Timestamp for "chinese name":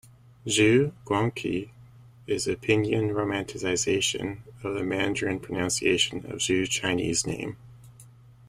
6.69-7.55